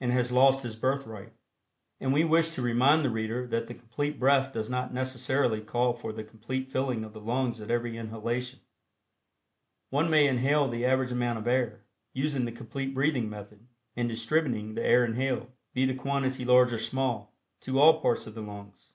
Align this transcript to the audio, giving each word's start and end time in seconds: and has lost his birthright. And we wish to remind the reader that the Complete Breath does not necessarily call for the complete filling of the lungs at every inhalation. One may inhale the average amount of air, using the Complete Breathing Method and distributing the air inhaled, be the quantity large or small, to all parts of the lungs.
and 0.00 0.10
has 0.10 0.32
lost 0.32 0.62
his 0.62 0.74
birthright. 0.74 1.34
And 2.00 2.10
we 2.10 2.24
wish 2.24 2.48
to 2.52 2.62
remind 2.62 3.04
the 3.04 3.10
reader 3.10 3.46
that 3.48 3.66
the 3.66 3.74
Complete 3.74 4.18
Breath 4.18 4.50
does 4.50 4.70
not 4.70 4.94
necessarily 4.94 5.60
call 5.60 5.92
for 5.92 6.14
the 6.14 6.24
complete 6.24 6.70
filling 6.70 7.04
of 7.04 7.12
the 7.12 7.20
lungs 7.20 7.60
at 7.60 7.70
every 7.70 7.98
inhalation. 7.98 8.60
One 9.90 10.08
may 10.08 10.26
inhale 10.28 10.66
the 10.66 10.86
average 10.86 11.12
amount 11.12 11.40
of 11.40 11.46
air, 11.46 11.84
using 12.14 12.46
the 12.46 12.52
Complete 12.52 12.94
Breathing 12.94 13.28
Method 13.28 13.66
and 13.94 14.08
distributing 14.08 14.72
the 14.74 14.82
air 14.82 15.04
inhaled, 15.04 15.46
be 15.74 15.84
the 15.84 15.92
quantity 15.92 16.46
large 16.46 16.72
or 16.72 16.78
small, 16.78 17.34
to 17.60 17.78
all 17.78 18.00
parts 18.00 18.26
of 18.26 18.34
the 18.34 18.40
lungs. 18.40 18.92